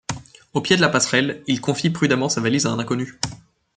Au 0.55 0.61
pied 0.61 0.77
de 0.77 0.81
la 0.81 0.89
passerelle, 0.89 1.43
il 1.45 1.61
confie 1.61 1.91
prudemment 1.91 2.27
sa 2.27 2.41
valise 2.41 2.65
à 2.65 2.71
un 2.71 2.79
inconnu. 2.79 3.19